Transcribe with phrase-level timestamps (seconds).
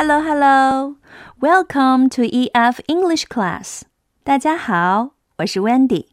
[0.00, 0.94] Hello, hello.
[1.40, 3.82] Welcome to EF English class.
[4.22, 6.06] 大家好，我是 Wendy，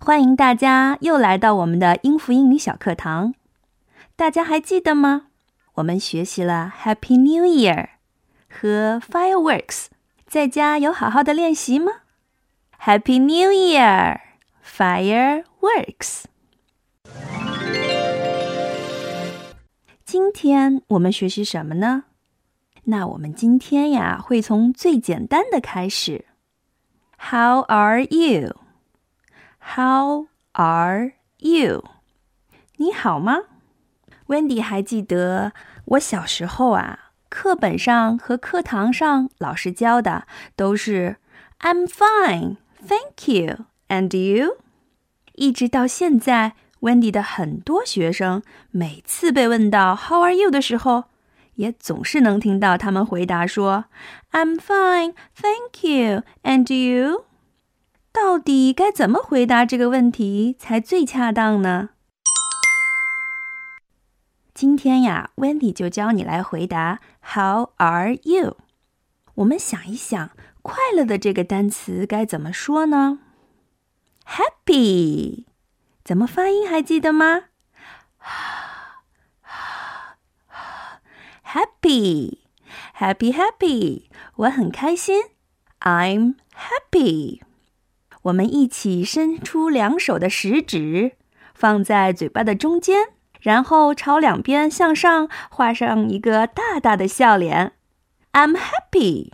[0.00, 3.34] 欢迎大家又来到我们的英孚英语小课堂。
[4.16, 5.26] 大家还记得吗？
[5.74, 7.88] 我们学习了 Happy New Year
[8.48, 9.88] 和 Fireworks，
[10.26, 11.92] 在家有好好的练习吗
[12.82, 14.20] ？Happy New Year,
[14.64, 16.22] Fireworks。
[20.06, 22.04] 今天我们学习什么呢？
[22.90, 26.24] 那我们今天呀，会从最简单的开始。
[27.18, 28.56] How are you?
[29.58, 31.84] How are you?
[32.76, 33.40] 你好吗
[34.28, 35.52] ？Wendy 还记得
[35.84, 40.26] 我小时候啊，课本上和课堂上老师教的
[40.56, 41.16] 都是
[41.60, 44.56] I'm fine, thank you, and you。
[45.34, 46.54] 一直到现在。
[46.80, 51.06] Wendy 的很多学生每次被问到 “How are you” 的时候，
[51.58, 53.86] 也总是能听到他们回答说
[54.30, 57.24] “I'm fine, thank you, and you”。
[58.12, 61.90] 到底该怎么回答这个问题才最恰当呢？
[64.54, 67.00] 今天呀，Wendy 就教你来回答
[67.34, 68.56] “How are you”。
[69.34, 70.30] 我们想一想，
[70.62, 73.18] 快乐的这个单词该怎么说呢
[74.26, 75.44] ？Happy。
[76.04, 77.44] 怎么发音还记得吗
[81.48, 84.02] ？Happy，happy，happy，
[84.36, 85.22] 我很开心。
[85.80, 87.40] I'm happy。
[88.22, 91.16] 我们一起伸出两手的食指，
[91.54, 97.72] 放在嘴巴的中间，然后朝两边向上画上一个大大的笑脸。
[98.32, 99.32] I'm happy。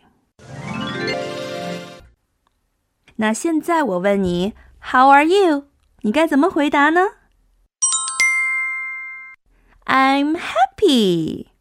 [3.16, 5.64] 那现在我问你，How are you？
[6.02, 7.08] 你该怎么回答呢
[9.86, 11.53] ？I'm happy。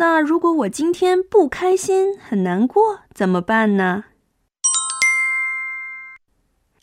[0.00, 4.06] 那如果我今天不开心、很难过，怎么办呢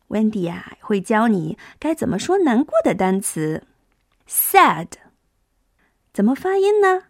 [0.09, 3.63] ？Wendy 呀，会教你该怎么说难过的单词。
[4.29, 4.89] Sad，
[6.13, 7.05] 怎么发音呢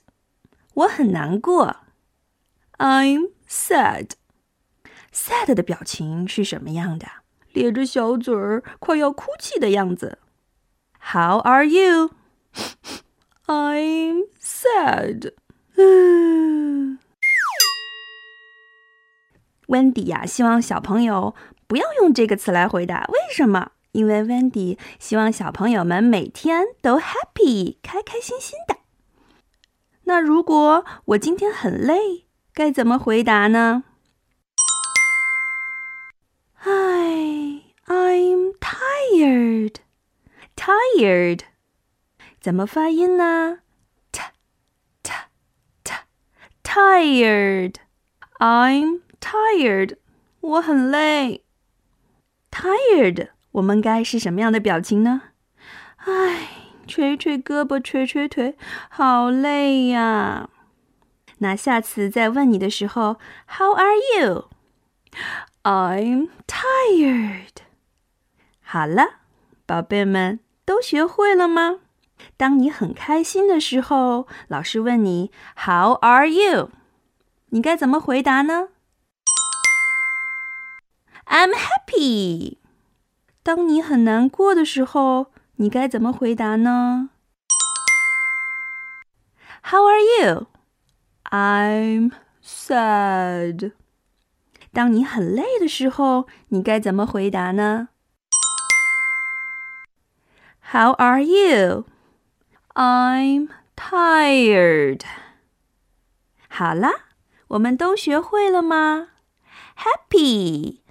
[0.74, 1.76] 我很难过
[2.78, 4.10] ，I'm sad。
[5.14, 7.06] Sad 的表情是什么样的？
[7.52, 10.18] 咧着小嘴儿，快要哭泣的样子。
[11.12, 12.10] How are you?
[13.46, 15.32] I'm sad.
[19.68, 21.34] Wendy 呀，希望小朋友
[21.66, 23.08] 不要用这个词来回答。
[23.08, 23.70] 为什么？
[23.92, 28.78] 因为 Wendy 希望小朋友们每天都 happy，开开心心的。
[30.04, 33.84] 那如果我今天很累，该怎么回答呢
[40.64, 41.40] Tired，
[42.40, 43.58] 怎么发音呢
[44.10, 44.22] ？t
[45.02, 45.12] t
[45.82, 45.92] t
[46.62, 47.74] tired.
[48.38, 49.98] I'm tired.
[50.40, 51.44] 我很累。
[52.50, 55.20] Tired，我们该是什么样的表情呢？
[55.96, 56.48] 唉。
[56.86, 58.56] 捶捶胳膊，捶捶腿，
[58.88, 60.48] 好累呀！
[61.38, 64.48] 那下次再问你的时候，How are you?
[65.62, 67.64] I'm tired.
[68.62, 69.20] 好了，
[69.64, 71.80] 宝贝们都学会了吗？
[72.36, 76.70] 当你很开心的时候，老师问你 How are you？
[77.50, 78.68] 你该怎么回答呢
[81.26, 82.58] ？I'm happy。
[83.42, 85.26] 当你很难过的时候，
[85.56, 87.10] 你该怎么回答呢
[89.62, 90.46] ？How are you?
[91.30, 93.72] I'm sad.
[94.72, 97.88] 当你很累的时候，你该怎么回答呢
[100.71, 101.85] ？How are you?
[102.75, 105.01] I'm tired.
[106.49, 106.91] 好啦，
[107.49, 109.09] 我们都学会了吗？
[109.75, 110.81] Happy.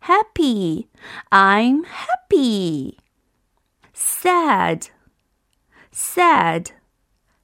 [0.00, 0.88] happy.
[1.30, 2.96] I'm happy.
[3.94, 4.88] Sad.
[5.92, 6.72] Sad.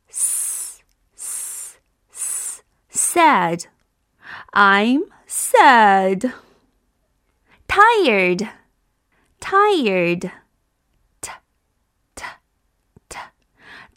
[0.09, 0.83] S,
[1.17, 1.79] s,
[2.11, 3.67] s, sad.
[4.53, 6.33] I'm sad.
[7.69, 8.49] Tired.
[9.42, 10.32] Tired.
[11.20, 11.32] T,
[12.16, 12.24] t,
[13.10, 13.18] t.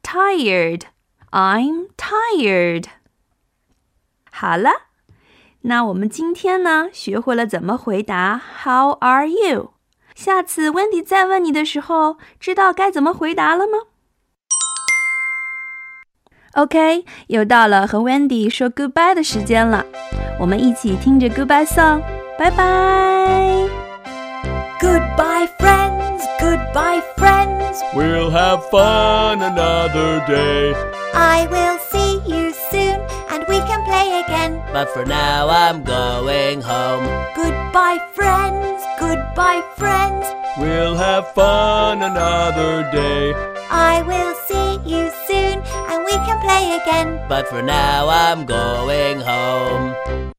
[0.02, 0.82] Tired.
[1.30, 2.86] I'm tired.
[4.32, 4.70] 好了。
[5.62, 9.74] 那我们今天呢，学会了怎么回答 “How are you”。
[10.14, 13.78] 下次 Wendy 再问你的时候，知道该怎么回答了吗
[16.54, 19.84] ？OK，又到了和 Wendy 说 Goodbye 的时间了，
[20.40, 22.02] 我们一起听着 Goodbye song。
[22.38, 23.83] 拜拜。
[24.80, 26.22] Goodbye, friends.
[26.40, 27.82] Goodbye, friends.
[27.94, 30.72] We'll have fun another day.
[31.14, 32.98] I will see you soon
[33.30, 34.62] and we can play again.
[34.72, 37.04] But for now, I'm going home.
[37.36, 38.82] Goodbye, friends.
[38.98, 40.26] Goodbye, friends.
[40.58, 43.32] We'll have fun another day.
[43.70, 47.24] I will see you soon and we can play again.
[47.28, 50.32] But for now, I'm going home.